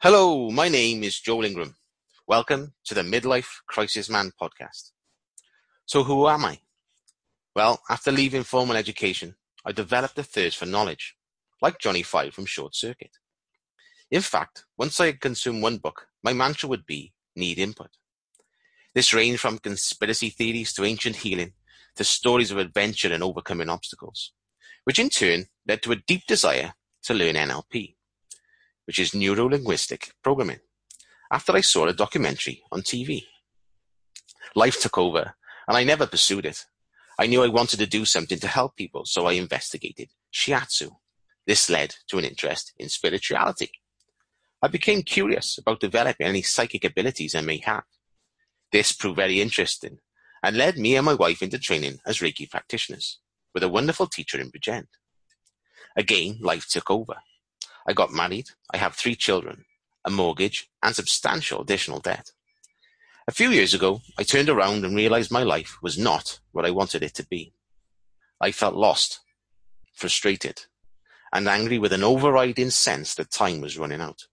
[0.00, 1.74] Hello, my name is Joel Ingram.
[2.28, 4.92] Welcome to the Midlife Crisis Man podcast.
[5.86, 6.60] So who am I?
[7.56, 9.34] Well, after leaving formal education,
[9.66, 11.16] I developed a thirst for knowledge,
[11.60, 13.10] like Johnny Five from Short Circuit.
[14.08, 17.90] In fact, once I had consumed one book, my mantra would be need input.
[18.94, 21.54] This ranged from conspiracy theories to ancient healing
[21.96, 24.32] to stories of adventure and overcoming obstacles,
[24.84, 27.96] which in turn led to a deep desire to learn NLP
[28.88, 30.60] which is neuro-linguistic programming,
[31.30, 33.24] after I saw a documentary on TV.
[34.54, 35.34] Life took over,
[35.68, 36.64] and I never pursued it.
[37.18, 40.88] I knew I wanted to do something to help people, so I investigated shiatsu.
[41.46, 43.70] This led to an interest in spirituality.
[44.62, 47.84] I became curious about developing any psychic abilities I may have.
[48.72, 49.98] This proved very interesting
[50.42, 53.18] and led me and my wife into training as Reiki practitioners
[53.52, 54.86] with a wonderful teacher in Bridgend.
[55.94, 57.16] Again, life took over.
[57.88, 59.64] I got married, I have three children,
[60.04, 62.32] a mortgage, and substantial additional debt.
[63.26, 66.70] A few years ago, I turned around and realized my life was not what I
[66.70, 67.54] wanted it to be.
[68.42, 69.20] I felt lost,
[69.94, 70.66] frustrated,
[71.32, 74.26] and angry with an overriding sense that time was running out.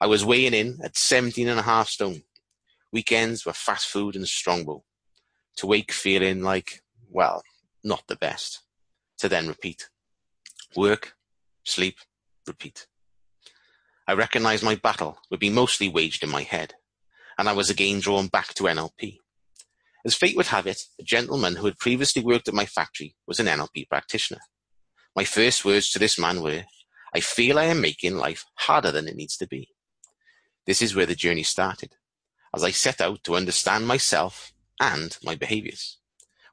[0.00, 2.22] I was weighing in at 17 and a half stone.
[2.90, 4.84] Weekends were fast food and strongbow.
[5.56, 7.42] To wake feeling like, well,
[7.82, 8.62] not the best.
[9.18, 9.90] To then repeat.
[10.74, 11.14] Work,
[11.62, 11.96] sleep,
[12.46, 12.86] repeat.
[14.06, 16.74] I recognized my battle would be mostly waged in my head,
[17.38, 19.18] and I was again drawn back to NLP.
[20.04, 23.40] As fate would have it, a gentleman who had previously worked at my factory was
[23.40, 24.40] an NLP practitioner.
[25.16, 26.64] My first words to this man were,
[27.14, 29.70] I feel I am making life harder than it needs to be.
[30.66, 31.96] This is where the journey started,
[32.54, 35.98] as I set out to understand myself and my behaviors,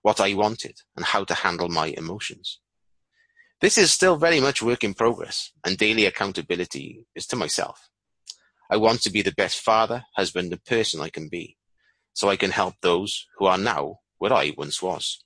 [0.01, 2.60] what I wanted, and how to handle my emotions.
[3.61, 7.89] This is still very much work in progress, and daily accountability is to myself.
[8.71, 11.57] I want to be the best father, husband, and person I can be,
[12.13, 15.23] so I can help those who are now where I once was.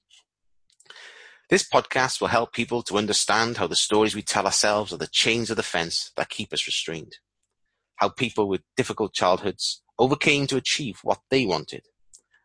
[1.50, 5.08] This podcast will help people to understand how the stories we tell ourselves are the
[5.08, 7.14] chains of the fence that keep us restrained.
[7.96, 11.84] How people with difficult childhoods overcame to achieve what they wanted,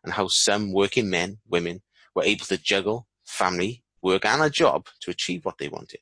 [0.05, 1.81] and how some working men, women
[2.15, 5.99] were able to juggle family, work and a job to achieve what they wanted.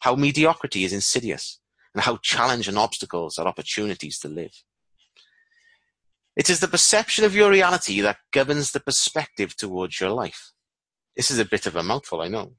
[0.00, 1.60] How mediocrity is insidious
[1.94, 4.62] and how challenge and obstacles are opportunities to live.
[6.36, 10.52] It is the perception of your reality that governs the perspective towards your life.
[11.16, 12.54] This is a bit of a mouthful, I know.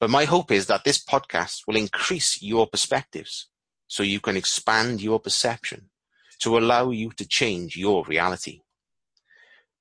[0.00, 3.48] But my hope is that this podcast will increase your perspectives
[3.86, 5.90] so you can expand your perception
[6.38, 8.62] to allow you to change your reality.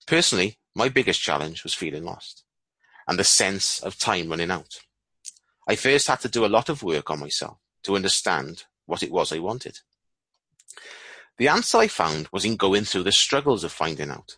[0.06, 2.44] Personally, my biggest challenge was feeling lost
[3.10, 4.82] and the sense of time running out.
[5.68, 9.12] I first had to do a lot of work on myself to understand what it
[9.12, 9.80] was I wanted.
[11.40, 14.38] The answer I found was in going through the struggles of finding out.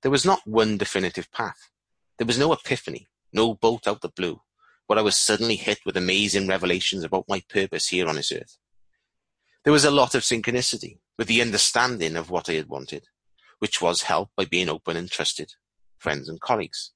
[0.00, 1.68] There was not one definitive path.
[2.16, 4.40] There was no epiphany, no bolt out the blue,
[4.86, 8.56] where I was suddenly hit with amazing revelations about my purpose here on this earth.
[9.64, 13.04] There was a lot of synchronicity with the understanding of what I had wanted,
[13.58, 15.52] which was helped by being open and trusted
[15.98, 16.92] friends and colleagues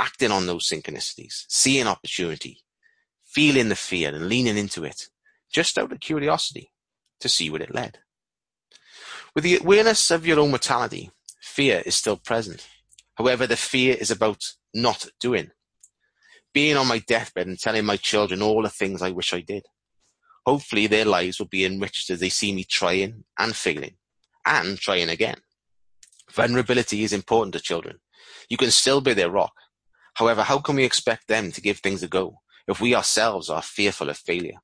[0.00, 2.62] acting on those synchronicities, seeing opportunity,
[3.24, 5.08] feeling the fear and leaning into it,
[5.52, 6.72] just out of curiosity
[7.20, 7.98] to see where it led.
[9.34, 11.10] With the awareness of your own mortality,
[11.40, 12.66] fear is still present.
[13.16, 14.42] However, the fear is about
[14.74, 15.50] not doing.
[16.52, 19.66] Being on my deathbed and telling my children all the things I wish I did.
[20.46, 23.96] Hopefully their lives will be enriched as they see me trying and failing
[24.46, 25.36] and trying again.
[26.32, 27.98] Vulnerability is important to children.
[28.48, 29.52] You can still be their rock,
[30.20, 33.62] However, how can we expect them to give things a go if we ourselves are
[33.62, 34.58] fearful of failure?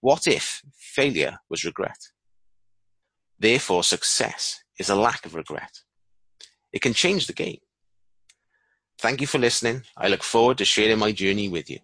[0.00, 1.96] What if failure was regret?
[3.38, 5.80] Therefore, success is a lack of regret.
[6.70, 7.60] It can change the game.
[8.98, 9.84] Thank you for listening.
[9.96, 11.78] I look forward to sharing my journey with you.